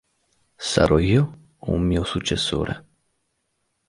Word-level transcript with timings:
Sarò 0.69 0.97
io 0.97 1.23
o 1.59 1.71
un 1.73 1.83
mio 1.83 2.03
successore? 2.03 2.83